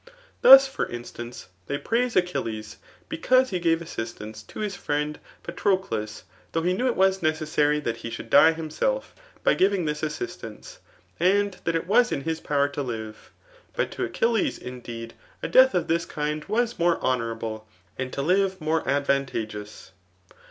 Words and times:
Thus 0.41 0.67
for 0.67 0.87
instance, 0.87 1.49
they 1.67 1.77
praise 1.77 2.15
Achilles, 2.15 2.77
because 3.07 3.51
he 3.51 3.59
gave 3.59 3.81
ance 3.81 4.41
to 4.43 4.59
his 4.59 4.75
friend 4.75 5.19
Patroclus, 5.43 6.23
though 6.53 6.63
he 6.63 6.73
knew 6.73 6.87
it 6.87 7.21
necessary 7.21 7.79
that 7.81 7.97
he 7.97 8.09
should 8.09 8.31
die 8.31 8.53
himself 8.53 9.13
[]by 9.43 9.53
ghring 9.53 9.85
diis 9.87 10.01
assistance,] 10.01 10.79
and 11.19 11.55
that 11.65 11.75
it 11.75 11.85
was 11.85 12.11
in 12.11 12.21
his 12.21 12.41
power 12.41 12.67
to 12.69 12.81
live* 12.81 13.29
But 13.75 13.91
to 13.91 14.03
Achilles, 14.03 14.57
indeed, 14.57 15.13
a 15.43 15.47
death 15.47 15.75
of 15.75 15.87
this 15.87 16.07
kind 16.07 16.43
was 16.45 16.79
more 16.79 16.97
honow 16.97 17.35
able; 17.35 17.67
and 17.95 18.11
to 18.13 18.23
live, 18.23 18.59
more 18.59 18.81
advantageous. 18.89 19.91